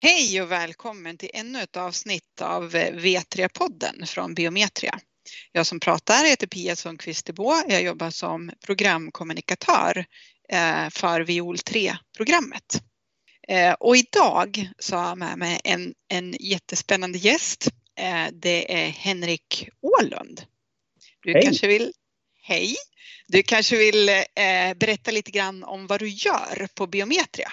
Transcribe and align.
Hej 0.00 0.42
och 0.42 0.50
välkommen 0.50 1.18
till 1.18 1.30
ännu 1.34 1.62
ett 1.62 1.76
avsnitt 1.76 2.40
av 2.42 2.70
V3-podden 2.74 4.06
från 4.06 4.34
Biometria. 4.34 4.98
Jag 5.52 5.66
som 5.66 5.80
pratar 5.80 6.24
heter 6.24 6.46
Pia 6.46 6.76
Sundqvist 6.76 7.30
Jag 7.68 7.82
jobbar 7.82 8.10
som 8.10 8.50
programkommunikatör 8.66 10.04
eh, 10.52 10.90
för 10.90 11.20
Viol 11.20 11.56
3-programmet. 11.56 12.82
Eh, 13.48 13.72
och 13.72 13.96
idag 13.96 14.70
så 14.78 14.96
har 14.96 15.08
jag 15.08 15.18
med 15.18 15.38
mig 15.38 15.60
en, 15.64 15.94
en 16.08 16.36
jättespännande 16.40 17.18
gäst. 17.18 17.68
Eh, 18.00 18.26
det 18.32 18.82
är 18.82 18.88
Henrik 18.88 19.68
Ålund. 19.82 20.42
Du 21.22 21.32
hej. 21.32 21.42
kanske 21.42 21.66
vill, 21.66 21.92
hej, 22.42 22.76
du 23.26 23.42
kanske 23.42 23.76
vill 23.76 24.06
berätta 24.76 25.10
lite 25.10 25.30
grann 25.30 25.64
om 25.64 25.86
vad 25.86 26.00
du 26.00 26.08
gör 26.08 26.68
på 26.74 26.86
Biometria? 26.86 27.52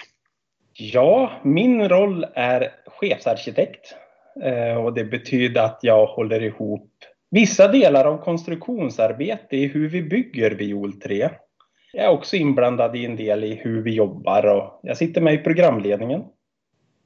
Ja, 0.78 1.40
min 1.44 1.88
roll 1.88 2.26
är 2.34 2.74
chefsarkitekt 2.86 3.94
eh, 4.42 4.76
och 4.76 4.94
det 4.94 5.04
betyder 5.04 5.62
att 5.62 5.78
jag 5.82 6.06
håller 6.06 6.42
ihop 6.42 6.90
vissa 7.30 7.68
delar 7.68 8.04
av 8.04 8.24
konstruktionsarbete 8.24 9.56
i 9.56 9.66
hur 9.66 9.88
vi 9.88 10.02
bygger 10.02 10.50
Viol 10.50 11.00
3. 11.00 11.30
Jag 11.92 12.04
är 12.04 12.10
också 12.10 12.36
inblandad 12.36 12.96
i 12.96 13.04
en 13.04 13.16
del 13.16 13.44
i 13.44 13.54
hur 13.54 13.82
vi 13.82 13.94
jobbar 13.94 14.46
och 14.46 14.80
jag 14.82 14.96
sitter 14.96 15.20
med 15.20 15.34
i 15.34 15.38
programledningen. 15.38 16.22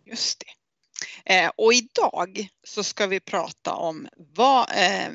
Just 0.04 0.40
det. 0.40 1.34
Eh, 1.34 1.50
och 1.56 1.72
idag 1.72 2.48
så 2.64 2.82
ska 2.82 3.06
vi 3.06 3.20
prata 3.20 3.74
om 3.74 4.08
vad, 4.16 4.60
eh, 4.60 5.08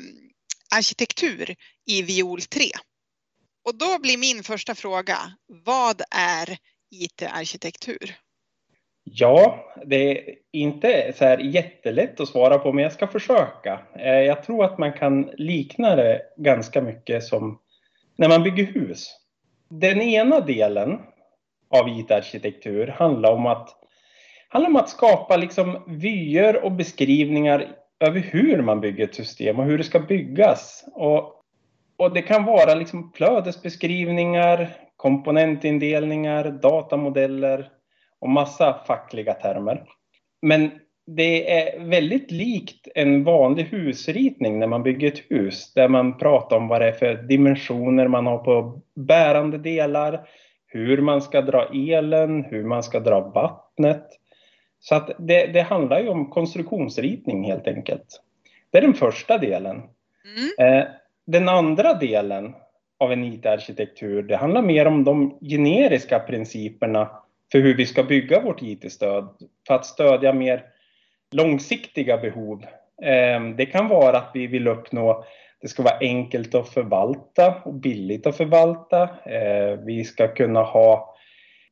arkitektur 0.76 1.56
i 1.86 2.02
Viol 2.02 2.42
3. 2.42 2.64
Och 3.66 3.76
då 3.76 4.00
blir 4.00 4.18
min 4.18 4.44
första 4.44 4.76
fråga, 4.76 5.18
vad 5.48 6.02
är 6.12 6.58
IT-arkitektur? 6.92 8.16
Ja, 9.12 9.66
det 9.86 9.96
är 9.96 10.36
inte 10.52 11.14
så 11.16 11.26
här 11.26 11.38
jättelätt 11.38 12.20
att 12.20 12.28
svara 12.28 12.58
på, 12.58 12.74
men 12.74 12.84
jag 12.84 12.92
ska 12.92 13.08
försöka. 13.08 13.80
Eh, 14.00 14.20
jag 14.20 14.44
tror 14.44 14.66
att 14.66 14.78
man 14.78 14.94
kan 14.94 15.30
likna 15.34 15.96
det 15.96 16.22
ganska 16.38 16.82
mycket 16.82 17.24
som 17.24 17.60
när 18.16 18.30
man 18.30 18.44
bygger 18.44 18.64
hus. 18.64 19.16
Den 19.70 20.02
ena 20.02 20.40
delen 20.40 21.00
av 21.70 21.90
IT-arkitektur 21.90 22.88
handlar 22.88 23.32
om 23.32 23.46
att, 23.46 23.70
handlar 24.50 24.70
om 24.70 24.76
att 24.76 24.90
skapa 24.90 25.38
liksom 25.38 25.84
vyer 25.88 26.64
och 26.64 26.72
beskrivningar 26.72 27.76
över 28.00 28.20
hur 28.20 28.62
man 28.62 28.82
bygger 28.82 29.04
ett 29.04 29.16
system 29.16 29.60
och 29.60 29.66
hur 29.66 29.78
det 29.78 29.84
ska 29.84 30.00
byggas. 30.00 30.86
Och, 30.94 31.44
och 31.98 32.14
det 32.14 32.22
kan 32.22 32.46
vara 32.46 32.76
liksom 32.76 33.12
flödesbeskrivningar, 33.16 34.78
komponentindelningar, 34.96 36.52
datamodeller, 36.52 37.70
och 38.22 38.30
massa 38.30 38.80
fackliga 38.88 39.34
termer. 39.34 39.84
Men 40.42 40.72
det 41.08 41.60
är 41.60 41.80
väldigt 41.80 42.32
likt 42.32 42.88
en 42.96 43.24
vanlig 43.24 43.64
husritning 43.64 44.60
när 44.60 44.68
man 44.68 44.84
bygger 44.84 45.08
ett 45.08 45.24
hus 45.30 45.74
där 45.74 45.88
man 45.88 46.18
pratar 46.18 46.58
om 46.58 46.68
vad 46.68 46.82
det 46.82 46.88
är 46.88 46.92
för 46.92 47.16
dimensioner 47.16 48.08
man 48.08 48.26
har 48.26 48.38
på 48.38 48.82
bärande 48.96 49.58
delar, 49.58 50.28
hur 50.68 51.02
man 51.02 51.22
ska 51.22 51.42
dra 51.42 51.70
elen, 51.74 52.44
hur 52.44 52.64
man 52.64 52.84
ska 52.84 53.00
dra 53.00 53.20
vattnet. 53.20 54.06
Så 54.80 54.96
att 54.96 55.12
det, 55.18 55.46
det 55.46 55.62
handlar 55.62 56.00
ju 56.00 56.10
om 56.10 56.30
konstruktionsritning 56.30 57.44
helt 57.44 57.68
enkelt. 57.68 58.22
Det 58.72 58.78
är 58.78 58.82
den 58.82 58.94
första 58.94 59.38
delen. 59.38 59.84
Mm. 60.58 60.80
Eh, 60.80 60.88
den 61.28 61.50
andra 61.50 61.94
delen 61.94 62.54
av 63.00 63.12
en 63.12 63.24
IT-arkitektur, 63.24 64.24
det 64.24 64.36
handlar 64.36 64.62
mer 64.62 64.86
om 64.86 65.04
de 65.04 65.38
generiska 65.42 66.20
principerna 66.20 67.10
för 67.52 67.60
hur 67.60 67.78
vi 67.78 67.86
ska 67.86 68.04
bygga 68.04 68.42
vårt 68.42 68.62
IT-stöd 68.62 69.30
för 69.68 69.76
att 69.76 69.86
stödja 69.86 70.34
mer 70.34 70.64
långsiktiga 71.32 72.18
behov. 72.18 72.64
Eh, 73.02 73.44
det 73.58 73.66
kan 73.66 73.88
vara 73.88 74.18
att 74.18 74.32
vi 74.34 74.48
vill 74.48 74.68
uppnå 74.68 75.26
det 75.66 75.70
ska 75.70 75.84
vara 75.84 75.98
enkelt 76.00 76.56
att 76.56 76.70
förvalta 76.70 77.62
och 77.66 77.74
billigt 77.74 78.28
att 78.28 78.38
förvalta. 78.38 79.04
Eh, 79.04 79.80
vi 79.86 80.04
ska 80.04 80.28
kunna 80.28 80.62
ha 80.64 81.16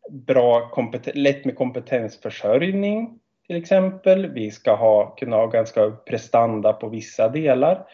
bra 0.09 0.72
lätt 1.14 1.46
med 1.46 1.56
kompetensförsörjning 1.56 3.19
till 3.48 3.56
exempel. 3.56 4.30
Vi 4.30 4.52
ska 4.52 4.75
ha, 4.75 5.16
kunna 5.16 5.36
ha 5.36 5.48
ganska 5.48 5.92
prestanda 5.92 6.74
på 6.74 6.90
vissa 6.90 7.30
delar. 7.30 7.86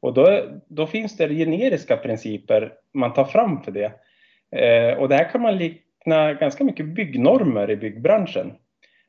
Och 0.00 0.14
då, 0.14 0.42
då 0.68 0.86
finns 0.86 1.16
det 1.16 1.28
generiska 1.28 1.96
principer 1.96 2.72
man 2.94 3.12
tar 3.12 3.24
fram 3.24 3.62
för 3.62 3.72
det. 3.72 3.92
Eh, 4.56 4.98
och 4.98 5.08
det 5.08 5.16
här 5.16 5.30
kan 5.30 5.42
man 5.42 5.58
teckna 6.06 6.32
ganska 6.32 6.64
mycket 6.64 6.86
byggnormer 6.86 7.70
i 7.70 7.76
byggbranschen. 7.76 8.52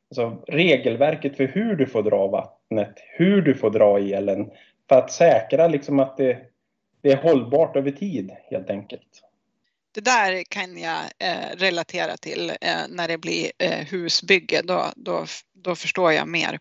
Alltså 0.10 0.44
regelverket 0.48 1.38
för 1.38 1.48
hur 1.48 1.76
du 1.76 1.88
får 1.88 2.04
dra 2.04 2.28
vattnet, 2.28 2.94
hur 3.18 3.42
du 3.42 3.54
får 3.54 3.70
dra 3.70 4.00
elen 4.00 4.50
för 4.90 4.96
att 4.96 5.12
säkra 5.12 5.68
liksom 5.68 6.00
att 6.00 6.18
det, 6.18 6.38
det 7.02 7.12
är 7.12 7.18
hållbart 7.18 7.76
över 7.76 7.92
tid 7.92 8.32
helt 8.52 8.70
enkelt. 8.70 9.24
Det 9.94 10.02
där 10.02 10.44
kan 10.50 10.78
jag 10.78 11.02
eh, 11.20 11.58
relatera 11.58 12.18
till 12.18 12.50
eh, 12.50 12.88
när 12.90 13.08
det 13.08 13.18
blir 13.18 13.52
eh, 13.60 13.86
husbygge. 13.92 14.62
Då, 14.64 14.86
då, 14.96 15.26
då 15.54 15.76
förstår 15.76 16.14
jag 16.14 16.28
mer. 16.28 16.60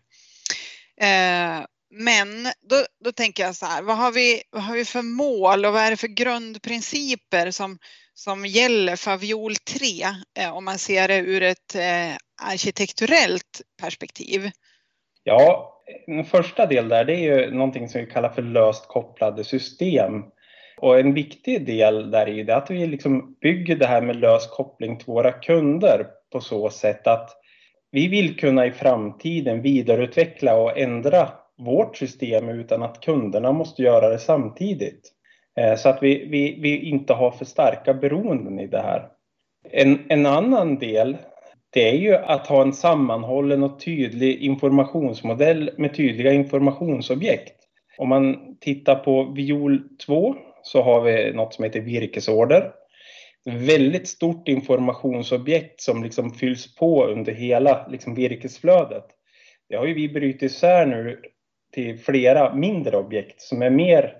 Eh, 1.01 1.65
men 1.89 2.27
då, 2.69 2.75
då 3.03 3.11
tänker 3.11 3.43
jag 3.43 3.55
så 3.55 3.65
här, 3.65 3.81
vad 3.81 3.97
har, 3.97 4.11
vi, 4.11 4.41
vad 4.49 4.63
har 4.63 4.75
vi 4.75 4.85
för 4.85 5.01
mål 5.01 5.65
och 5.65 5.73
vad 5.73 5.81
är 5.81 5.91
det 5.91 5.97
för 5.97 6.07
grundprinciper 6.07 7.51
som, 7.51 7.77
som 8.13 8.45
gäller 8.45 8.95
för 8.95 9.17
viol 9.17 9.55
3 9.55 9.87
eh, 10.39 10.57
om 10.57 10.65
man 10.65 10.77
ser 10.77 11.07
det 11.07 11.17
ur 11.17 11.43
ett 11.43 11.75
eh, 11.75 12.15
arkitekturellt 12.51 13.61
perspektiv? 13.81 14.51
Ja, 15.23 15.73
en 16.07 16.25
första 16.25 16.65
del 16.65 16.89
där 16.89 17.05
det 17.05 17.15
är 17.15 17.19
ju 17.19 17.51
någonting 17.51 17.89
som 17.89 18.01
vi 18.01 18.07
kallar 18.07 18.29
för 18.29 18.41
löst 18.41 18.87
kopplade 18.87 19.43
system. 19.43 20.23
Och 20.77 20.99
en 20.99 21.13
viktig 21.13 21.65
del 21.65 22.11
där 22.11 22.29
är 22.29 22.49
att 22.49 22.71
vi 22.71 22.87
liksom 22.87 23.35
bygger 23.41 23.75
det 23.75 23.87
här 23.87 24.01
med 24.01 24.15
lös 24.15 24.47
koppling 24.47 24.97
till 24.97 25.07
våra 25.07 25.31
kunder 25.31 26.07
på 26.31 26.41
så 26.41 26.69
sätt 26.69 27.07
att 27.07 27.29
vi 27.91 28.07
vill 28.07 28.39
kunna 28.39 28.65
i 28.65 28.71
framtiden 28.71 29.61
vidareutveckla 29.61 30.55
och 30.55 30.77
ändra 30.77 31.29
vårt 31.57 31.97
system 31.97 32.49
utan 32.49 32.83
att 32.83 33.01
kunderna 33.01 33.51
måste 33.51 33.81
göra 33.81 34.09
det 34.09 34.19
samtidigt. 34.19 35.13
Eh, 35.59 35.75
så 35.75 35.89
att 35.89 36.03
vi, 36.03 36.27
vi, 36.27 36.59
vi 36.61 36.89
inte 36.89 37.13
har 37.13 37.31
för 37.31 37.45
starka 37.45 37.93
beroenden 37.93 38.59
i 38.59 38.67
det 38.67 38.81
här. 38.81 39.07
En, 39.71 39.99
en 40.09 40.25
annan 40.25 40.79
del 40.79 41.17
det 41.69 41.89
är 41.89 41.93
ju 41.93 42.15
att 42.15 42.47
ha 42.47 42.61
en 42.61 42.73
sammanhållen 42.73 43.63
och 43.63 43.79
tydlig 43.79 44.41
informationsmodell 44.41 45.71
med 45.77 45.95
tydliga 45.95 46.33
informationsobjekt. 46.33 47.53
Om 47.97 48.09
man 48.09 48.57
tittar 48.59 48.95
på 48.95 49.23
viol 49.23 49.83
2 50.05 50.35
så 50.61 50.81
har 50.81 51.01
vi 51.01 51.33
något 51.33 51.53
som 51.53 51.63
heter 51.63 51.81
virkesorder. 51.81 52.71
Väldigt 53.45 54.07
stort 54.07 54.47
informationsobjekt 54.47 55.81
som 55.81 56.03
liksom 56.03 56.31
fylls 56.33 56.75
på 56.75 57.05
under 57.05 57.33
hela 57.33 57.87
liksom 57.87 58.15
virkesflödet. 58.15 59.05
Det 59.69 59.75
har 59.75 59.85
ju 59.85 59.93
vi 59.93 60.09
brutit 60.09 60.43
isär 60.43 60.85
nu 60.85 61.21
till 61.71 61.99
flera 61.99 62.55
mindre 62.55 62.97
objekt 62.97 63.41
som 63.41 63.61
är 63.61 63.69
mer 63.69 64.13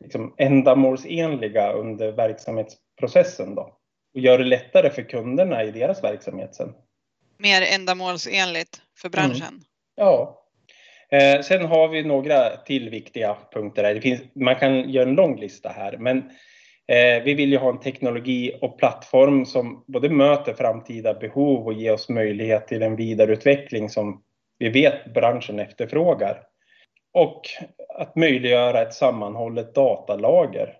liksom, 0.00 0.34
ändamålsenliga 0.38 1.72
under 1.72 2.12
verksamhetsprocessen 2.12 3.54
då, 3.54 3.78
och 4.14 4.20
gör 4.20 4.38
det 4.38 4.44
lättare 4.44 4.90
för 4.90 5.02
kunderna 5.02 5.64
i 5.64 5.70
deras 5.70 6.04
verksamhet 6.04 6.54
sen. 6.54 6.74
Mer 7.38 7.62
ändamålsenligt 7.74 8.82
för 8.98 9.08
mm. 9.08 9.12
branschen? 9.12 9.48
Mm. 9.48 9.62
Ja. 9.94 10.38
Eh, 11.10 11.40
sen 11.42 11.66
har 11.66 11.88
vi 11.88 12.02
några 12.02 12.56
till 12.56 12.90
viktiga 12.90 13.36
punkter. 13.52 13.84
Här. 13.84 13.94
Det 13.94 14.00
finns, 14.00 14.20
man 14.34 14.56
kan 14.56 14.90
göra 14.90 15.08
en 15.08 15.14
lång 15.14 15.40
lista 15.40 15.68
här, 15.68 15.96
men 15.96 16.18
eh, 16.86 17.22
vi 17.24 17.34
vill 17.34 17.52
ju 17.52 17.58
ha 17.58 17.70
en 17.70 17.80
teknologi 17.80 18.58
och 18.60 18.78
plattform 18.78 19.46
som 19.46 19.84
både 19.86 20.08
möter 20.08 20.54
framtida 20.54 21.14
behov 21.14 21.66
och 21.66 21.72
ger 21.72 21.92
oss 21.92 22.08
möjlighet 22.08 22.68
till 22.68 22.82
en 22.82 22.96
vidareutveckling 22.96 23.88
som 23.88 24.22
vi 24.58 24.68
vet 24.68 25.14
branschen 25.14 25.58
efterfrågar. 25.58 26.42
Och 27.12 27.40
att 27.98 28.16
möjliggöra 28.16 28.82
ett 28.82 28.94
sammanhållet 28.94 29.74
datalager. 29.74 30.76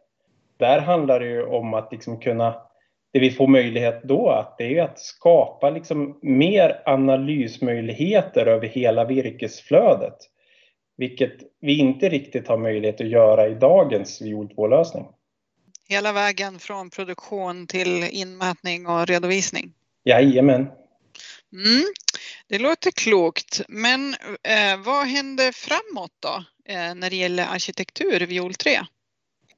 Där 0.59 0.81
handlar 0.81 1.21
det 1.21 1.27
ju 1.27 1.43
om 1.43 1.75
att 1.75 1.93
liksom 1.93 2.21
kunna, 2.21 2.55
det 3.13 3.19
vi 3.19 3.31
får 3.31 3.47
möjlighet 3.47 4.03
då, 4.05 4.29
att 4.29 4.59
det 4.59 4.79
är 4.79 4.83
att 4.83 4.99
skapa 4.99 5.71
liksom 5.71 6.19
mer 6.23 6.83
analysmöjligheter 6.87 8.47
över 8.47 8.67
hela 8.67 9.05
virkesflödet. 9.05 10.17
Vilket 10.97 11.33
vi 11.61 11.79
inte 11.79 12.09
riktigt 12.09 12.49
har 12.49 12.59
möjlighet 12.59 13.01
att 13.01 13.09
göra 13.09 13.49
i 13.49 13.55
dagens 13.55 14.23
viol 14.23 14.49
2-lösning. 14.57 15.07
Hela 15.89 16.13
vägen 16.13 16.59
från 16.59 16.91
produktion 16.91 17.67
till 17.67 18.09
inmätning 18.11 18.87
och 18.87 19.07
redovisning? 19.07 19.73
Jajamän. 20.05 20.61
Mm. 21.53 21.83
Det 22.49 22.59
låter 22.59 22.91
klokt, 22.91 23.61
men 23.69 24.15
eh, 24.43 24.81
vad 24.85 25.07
händer 25.07 25.53
framåt 25.53 26.13
då 26.21 26.45
eh, 26.73 26.95
när 26.95 27.11
det 27.11 27.17
gäller 27.17 27.47
arkitektur 27.47 28.27
viol 28.27 28.55
3? 28.55 28.71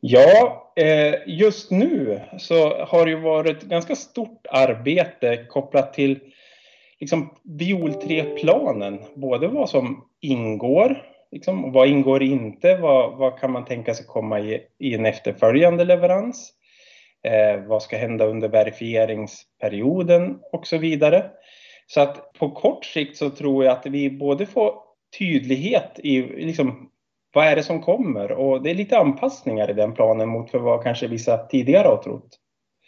Ja, 0.00 0.72
eh, 0.76 1.14
just 1.26 1.70
nu 1.70 2.20
så 2.38 2.84
har 2.84 3.06
det 3.06 3.16
varit 3.16 3.62
ganska 3.62 3.96
stort 3.96 4.46
arbete 4.50 5.46
kopplat 5.48 5.94
till 5.94 6.20
liksom 7.00 7.34
viol 7.44 7.90
3-planen, 7.90 8.98
både 9.14 9.48
vad 9.48 9.70
som 9.70 10.04
ingår, 10.20 11.02
liksom, 11.32 11.72
vad 11.72 11.88
ingår 11.88 12.22
inte, 12.22 12.76
vad, 12.76 13.16
vad 13.16 13.38
kan 13.38 13.52
man 13.52 13.64
tänka 13.64 13.94
sig 13.94 14.06
komma 14.06 14.40
i, 14.40 14.60
i 14.78 14.94
en 14.94 15.06
efterföljande 15.06 15.84
leverans, 15.84 16.52
eh, 17.22 17.60
vad 17.66 17.82
ska 17.82 17.96
hända 17.96 18.26
under 18.26 18.48
verifieringsperioden 18.48 20.38
och 20.52 20.66
så 20.66 20.78
vidare. 20.78 21.30
Så 21.86 22.00
att 22.00 22.32
på 22.32 22.50
kort 22.50 22.84
sikt 22.84 23.16
så 23.16 23.30
tror 23.30 23.64
jag 23.64 23.72
att 23.72 23.86
vi 23.86 24.10
både 24.10 24.46
får 24.46 24.74
tydlighet 25.18 26.00
i 26.02 26.22
liksom, 26.22 26.90
vad 27.34 27.46
är 27.46 27.56
det 27.56 27.62
som 27.62 27.82
kommer 27.82 28.32
och 28.32 28.62
det 28.62 28.70
är 28.70 28.74
lite 28.74 28.98
anpassningar 28.98 29.70
i 29.70 29.72
den 29.72 29.94
planen 29.94 30.28
mot 30.28 30.50
för 30.50 30.58
vad 30.58 30.82
kanske 30.82 31.06
vissa 31.06 31.38
tidigare 31.46 31.88
har 31.88 32.02
trott. 32.02 32.38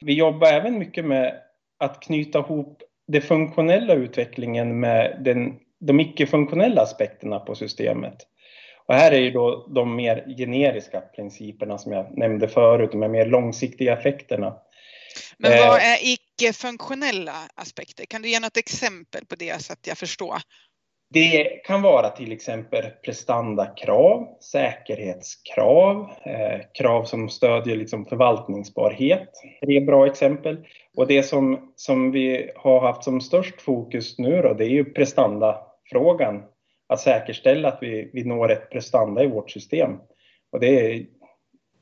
Vi 0.00 0.14
jobbar 0.14 0.48
även 0.48 0.78
mycket 0.78 1.04
med 1.04 1.34
att 1.78 2.02
knyta 2.02 2.38
ihop 2.38 2.82
den 3.08 3.22
funktionella 3.22 3.94
utvecklingen 3.94 4.81
med 4.81 5.20
den, 5.25 5.54
de 5.81 6.00
icke-funktionella 6.00 6.82
aspekterna 6.82 7.38
på 7.38 7.54
systemet. 7.54 8.16
Och 8.87 8.94
här 8.94 9.12
är 9.12 9.19
ju 9.19 9.31
då 9.31 9.66
de 9.75 9.96
mer 9.96 10.34
generiska 10.38 11.00
principerna 11.00 11.78
som 11.78 11.93
jag 11.93 12.19
nämnde 12.19 12.48
förut, 12.48 12.93
de 12.93 12.98
mer 12.98 13.26
långsiktiga 13.26 13.98
effekterna. 13.98 14.56
Men 15.38 15.50
vad 15.50 15.76
eh, 15.76 15.93
är 15.93 16.12
icke-funktionella 16.36 17.48
aspekter? 17.54 18.04
Kan 18.04 18.22
du 18.22 18.28
ge 18.28 18.40
något 18.40 18.56
exempel 18.56 19.26
på 19.26 19.34
det 19.34 19.62
så 19.62 19.72
att 19.72 19.86
jag 19.86 19.98
förstår? 19.98 20.36
Det 21.10 21.64
kan 21.64 21.82
vara 21.82 22.10
till 22.10 22.32
exempel 22.32 22.90
prestandakrav, 23.04 24.38
säkerhetskrav, 24.52 26.10
eh, 26.24 26.60
krav 26.74 27.04
som 27.04 27.28
stödjer 27.28 27.76
liksom 27.76 28.04
förvaltningsbarhet. 28.04 29.30
Det 29.60 29.76
är 29.76 29.80
bra 29.80 30.06
exempel. 30.06 30.66
Och 30.96 31.06
det 31.06 31.22
som, 31.22 31.72
som 31.76 32.10
vi 32.12 32.50
har 32.56 32.80
haft 32.80 33.04
som 33.04 33.20
störst 33.20 33.62
fokus 33.62 34.18
nu 34.18 34.42
då, 34.42 34.54
det 34.54 34.64
är 34.64 34.70
ju 34.70 34.84
prestandafrågan. 34.84 36.42
Att 36.88 37.00
säkerställa 37.00 37.68
att 37.68 37.78
vi, 37.80 38.10
vi 38.12 38.24
når 38.24 38.48
rätt 38.48 38.70
prestanda 38.70 39.24
i 39.24 39.26
vårt 39.26 39.50
system. 39.50 39.90
Och 40.52 40.60
det, 40.60 41.06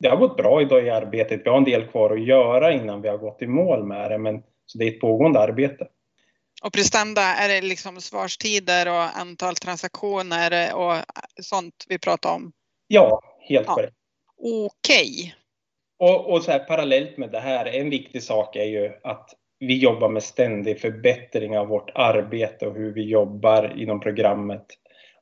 det 0.04 0.10
har 0.10 0.16
gått 0.16 0.36
bra 0.36 0.62
idag 0.62 0.86
i 0.86 0.90
arbetet. 0.90 1.40
Vi 1.44 1.50
har 1.50 1.56
en 1.56 1.64
del 1.64 1.86
kvar 1.86 2.10
att 2.10 2.26
göra 2.26 2.72
innan 2.72 3.02
vi 3.02 3.08
har 3.08 3.18
gått 3.18 3.42
i 3.42 3.46
mål 3.46 3.84
med 3.84 4.10
det, 4.10 4.18
men 4.18 4.42
så 4.66 4.78
det 4.78 4.84
är 4.84 4.88
ett 4.88 5.00
pågående 5.00 5.40
arbete. 5.40 5.88
Och 6.64 6.72
prestanda, 6.72 7.22
är 7.22 7.48
det 7.48 7.60
liksom 7.60 8.00
svarstider 8.00 8.88
och 8.88 9.18
antal 9.18 9.54
transaktioner 9.54 10.74
och 10.74 10.94
sånt 11.40 11.74
vi 11.88 11.98
pratar 11.98 12.34
om? 12.34 12.52
Ja, 12.86 13.20
helt 13.48 13.66
ja. 13.66 13.74
korrekt. 13.74 13.96
Okej. 14.36 14.66
Okay. 14.68 15.32
Och, 15.98 16.32
och 16.32 16.42
så 16.42 16.50
här, 16.50 16.58
parallellt 16.58 17.16
med 17.16 17.30
det 17.30 17.40
här, 17.40 17.66
en 17.66 17.90
viktig 17.90 18.22
sak 18.22 18.56
är 18.56 18.64
ju 18.64 18.92
att 19.02 19.30
vi 19.58 19.78
jobbar 19.78 20.08
med 20.08 20.22
ständig 20.22 20.80
förbättring 20.80 21.58
av 21.58 21.66
vårt 21.66 21.90
arbete 21.94 22.66
och 22.66 22.74
hur 22.74 22.94
vi 22.94 23.02
jobbar 23.02 23.74
inom 23.76 24.00
programmet. 24.00 24.66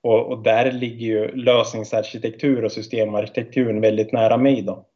Och, 0.03 0.33
och 0.33 0.43
där 0.43 0.73
ligger 0.73 1.07
ju 1.07 1.37
lösningsarkitektur 1.37 2.65
och 2.65 2.73
systemarkitekturen 2.73 3.81
väldigt 3.81 4.13
nära 4.13 4.37
mig 4.37 4.63
då. 4.63 4.87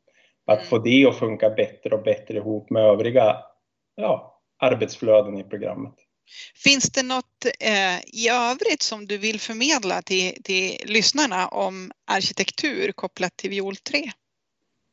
Att 0.47 0.59
mm. 0.59 0.69
få 0.69 0.79
det 0.79 1.07
att 1.07 1.19
funka 1.19 1.51
bättre 1.51 1.95
och 1.95 2.03
bättre 2.03 2.37
ihop 2.37 2.71
med 2.71 2.83
övriga 2.83 3.37
ja, 3.95 4.41
arbetsflöden 4.63 5.39
i 5.39 5.45
programmet. 5.45 5.95
Finns 6.65 6.91
det 6.91 7.03
något 7.03 7.45
eh, 7.61 7.99
i 8.23 8.29
övrigt 8.29 8.83
som 8.83 9.07
du 9.07 9.19
vill 9.19 9.41
förmedla 9.41 10.03
till, 10.03 10.43
till 10.43 10.81
lyssnarna 10.85 11.49
om 11.49 11.93
arkitektur 12.07 12.93
kopplat 12.93 13.37
till 13.37 13.51
Viol 13.51 13.77
3? 13.77 14.03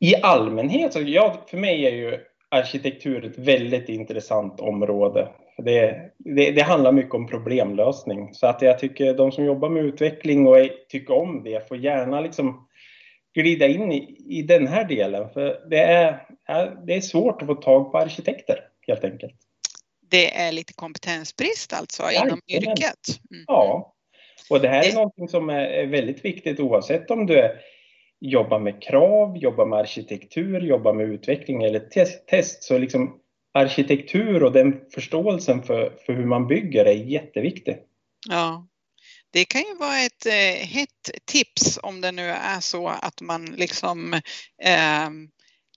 I 0.00 0.16
allmänhet, 0.16 0.92
så 0.92 1.00
ja, 1.00 1.44
för 1.50 1.56
mig 1.56 1.86
är 1.86 1.90
ju 1.90 2.18
arkitektur 2.48 3.24
ett 3.24 3.38
väldigt 3.38 3.88
intressant 3.88 4.60
område. 4.60 5.28
Det, 5.56 6.10
det, 6.18 6.50
det, 6.50 6.62
handlar 6.62 6.92
mycket 6.92 7.14
om 7.14 7.26
problemlösning. 7.26 8.34
Så 8.34 8.46
att 8.46 8.62
jag 8.62 8.78
tycker 8.78 9.14
de 9.14 9.32
som 9.32 9.44
jobbar 9.44 9.68
med 9.68 9.84
utveckling 9.84 10.46
och 10.46 10.58
är, 10.58 10.70
tycker 10.88 11.14
om 11.14 11.44
det 11.44 11.68
får 11.68 11.76
gärna 11.76 12.20
liksom 12.20 12.68
glida 13.34 13.66
in 13.66 13.92
i, 13.92 14.24
i 14.28 14.42
den 14.42 14.66
här 14.66 14.84
delen. 14.84 15.30
För 15.30 15.68
det 15.70 15.80
är, 15.80 16.26
det 16.86 16.94
är 16.94 17.00
svårt 17.00 17.42
att 17.42 17.48
få 17.48 17.54
tag 17.54 17.92
på 17.92 17.98
arkitekter 17.98 18.58
helt 18.86 19.04
enkelt 19.04 19.34
det 20.14 20.36
är 20.36 20.52
lite 20.52 20.72
kompetensbrist 20.72 21.72
alltså 21.72 22.02
ja, 22.02 22.24
inom 22.26 22.40
yrket. 22.48 23.20
Mm. 23.30 23.44
Ja, 23.46 23.94
och 24.50 24.60
det 24.60 24.68
här 24.68 24.78
är 24.78 24.88
det... 24.88 24.94
någonting 24.94 25.28
som 25.28 25.50
är 25.50 25.86
väldigt 25.86 26.24
viktigt 26.24 26.60
oavsett 26.60 27.10
om 27.10 27.26
du 27.26 27.60
jobbar 28.20 28.58
med 28.58 28.82
krav, 28.82 29.36
jobbar 29.36 29.66
med 29.66 29.78
arkitektur, 29.78 30.60
jobbar 30.60 30.92
med 30.92 31.06
utveckling 31.06 31.62
eller 31.62 31.80
test. 32.26 32.62
Så 32.62 32.78
liksom 32.78 33.20
arkitektur 33.54 34.42
och 34.42 34.52
den 34.52 34.80
förståelsen 34.94 35.62
för, 35.62 35.98
för 36.06 36.12
hur 36.12 36.26
man 36.26 36.46
bygger 36.46 36.84
är 36.84 36.94
jätteviktig. 36.94 37.76
Ja, 38.28 38.66
det 39.30 39.44
kan 39.44 39.60
ju 39.60 39.74
vara 39.74 40.00
ett 40.00 40.26
eh, 40.26 40.66
hett 40.66 41.10
tips 41.24 41.78
om 41.82 42.00
det 42.00 42.12
nu 42.12 42.28
är 42.28 42.60
så 42.60 42.88
att 42.88 43.20
man 43.20 43.44
liksom 43.44 44.14
eh, 44.62 45.10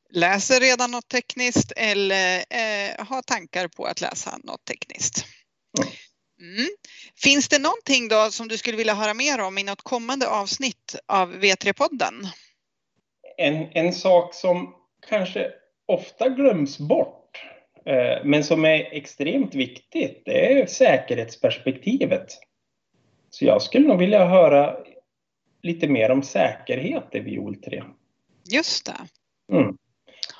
läser 0.10 0.60
redan 0.60 0.92
något 0.92 1.08
tekniskt 1.08 1.72
eller 1.76 2.38
eh, 2.38 3.06
har 3.06 3.22
tankar 3.22 3.68
på 3.68 3.86
att 3.86 4.02
läsa 4.02 4.40
något 4.44 4.66
tekniskt. 4.66 5.26
Mm. 6.42 6.68
Finns 7.16 7.50
det 7.50 7.60
någonting 7.60 8.08
då 8.08 8.32
som 8.32 8.48
du 8.48 8.58
skulle 8.58 8.78
vilja 8.78 8.94
höra 8.94 9.14
mer 9.14 9.40
om 9.40 9.58
i 9.58 9.64
något 9.64 9.82
kommande 9.82 10.28
avsnitt 10.28 10.96
av 11.06 11.34
V3-podden? 11.34 12.28
En, 13.38 13.72
en 13.72 13.94
sak 13.94 14.34
som 14.34 14.76
kanske 15.10 15.52
ofta 15.88 16.30
glöms 16.30 16.78
bort 16.78 17.17
men 18.24 18.44
som 18.44 18.66
är 18.66 18.88
extremt 18.92 19.56
viktigt, 19.56 20.22
det 20.26 20.54
är 20.54 20.66
säkerhetsperspektivet. 20.66 22.28
Så 23.30 23.46
jag 23.46 23.62
skulle 23.62 23.88
nog 23.88 24.00
vilja 24.00 24.26
höra 24.26 24.78
lite 25.62 25.88
mer 25.88 26.12
om 26.12 26.24
säkerhet 26.24 27.04
i 27.12 27.20
Viol 27.20 27.56
3. 27.56 27.84
Just 28.52 28.86
det. 28.86 29.58
Mm. 29.58 29.78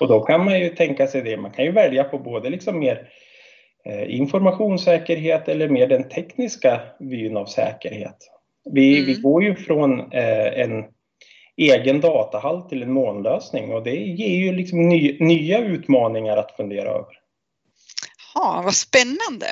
Och 0.00 0.08
då 0.08 0.20
kan 0.20 0.44
man 0.44 0.60
ju 0.60 0.68
tänka 0.68 1.06
sig 1.06 1.22
det. 1.22 1.36
Man 1.36 1.50
kan 1.50 1.64
ju 1.64 1.72
välja 1.72 2.04
på 2.04 2.18
både 2.18 2.50
liksom 2.50 2.78
mer 2.78 3.08
eh, 3.84 4.14
informationssäkerhet 4.14 5.48
eller 5.48 5.68
mer 5.68 5.86
den 5.86 6.08
tekniska 6.08 6.80
vyn 6.98 7.36
av 7.36 7.46
säkerhet. 7.46 8.16
Vi, 8.70 8.96
mm. 8.98 9.06
vi 9.06 9.14
går 9.14 9.44
ju 9.44 9.54
från 9.54 10.00
eh, 10.12 10.60
en 10.60 10.84
egen 11.56 12.00
datahall 12.00 12.62
till 12.62 12.82
en 12.82 12.92
molnlösning 12.92 13.72
och 13.72 13.82
det 13.82 13.96
ger 13.96 14.46
ju 14.46 14.52
liksom 14.52 14.88
ny, 14.88 15.16
nya 15.20 15.58
utmaningar 15.58 16.36
att 16.36 16.56
fundera 16.56 16.88
över. 16.88 17.18
Ja, 18.34 18.62
vad 18.64 18.74
spännande! 18.74 19.46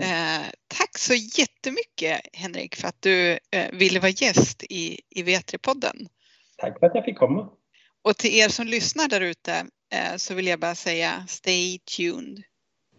Eh, 0.00 0.46
tack 0.68 0.98
så 0.98 1.14
jättemycket 1.14 2.20
Henrik 2.32 2.76
för 2.76 2.88
att 2.88 3.02
du 3.02 3.38
eh, 3.50 3.70
ville 3.72 4.00
vara 4.00 4.10
gäst 4.10 4.62
i, 4.62 5.00
i 5.10 5.22
V3-podden. 5.22 6.08
Tack 6.56 6.78
för 6.78 6.86
att 6.86 6.94
jag 6.94 7.04
fick 7.04 7.18
komma. 7.18 7.48
Och 8.02 8.16
till 8.16 8.34
er 8.34 8.48
som 8.48 8.66
lyssnar 8.66 9.08
där 9.08 9.20
ute 9.20 9.66
eh, 9.92 10.16
så 10.16 10.34
vill 10.34 10.46
jag 10.46 10.60
bara 10.60 10.74
säga 10.74 11.26
stay 11.28 11.78
tuned. 11.78 12.42